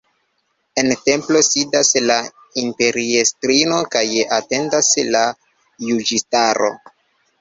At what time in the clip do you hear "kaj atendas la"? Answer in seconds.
3.97-5.23